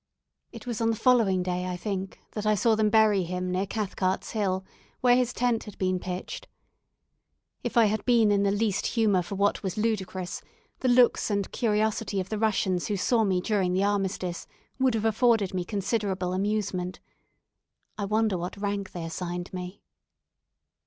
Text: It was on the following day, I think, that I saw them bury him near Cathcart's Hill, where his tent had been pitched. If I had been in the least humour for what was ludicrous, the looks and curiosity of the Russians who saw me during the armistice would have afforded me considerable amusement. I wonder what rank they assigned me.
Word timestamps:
It 0.51 0.65
was 0.65 0.81
on 0.81 0.89
the 0.89 0.95
following 0.95 1.43
day, 1.43 1.67
I 1.67 1.77
think, 1.77 2.19
that 2.31 2.43
I 2.47 2.55
saw 2.55 2.73
them 2.73 2.89
bury 2.89 3.21
him 3.21 3.51
near 3.51 3.67
Cathcart's 3.67 4.31
Hill, 4.31 4.65
where 5.01 5.15
his 5.15 5.31
tent 5.31 5.65
had 5.65 5.77
been 5.77 5.99
pitched. 5.99 6.47
If 7.63 7.77
I 7.77 7.85
had 7.85 8.03
been 8.03 8.31
in 8.31 8.41
the 8.41 8.49
least 8.49 8.87
humour 8.87 9.21
for 9.21 9.35
what 9.35 9.61
was 9.61 9.77
ludicrous, 9.77 10.41
the 10.79 10.87
looks 10.87 11.29
and 11.29 11.51
curiosity 11.51 12.19
of 12.19 12.29
the 12.29 12.39
Russians 12.39 12.87
who 12.87 12.97
saw 12.97 13.23
me 13.23 13.41
during 13.41 13.73
the 13.73 13.83
armistice 13.83 14.47
would 14.79 14.95
have 14.95 15.05
afforded 15.05 15.53
me 15.53 15.63
considerable 15.63 16.33
amusement. 16.33 16.99
I 17.95 18.05
wonder 18.05 18.39
what 18.39 18.57
rank 18.57 18.93
they 18.93 19.05
assigned 19.05 19.53
me. 19.53 19.83